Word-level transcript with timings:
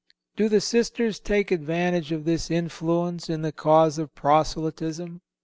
Do 0.35 0.49
the 0.49 0.61
sisters 0.61 1.19
take 1.19 1.51
advantage 1.51 2.11
of 2.11 2.25
this 2.25 2.49
influence 2.49 3.29
in 3.29 3.43
the 3.43 3.51
cause 3.51 3.99
of 3.99 4.15
proselytism? 4.15 5.21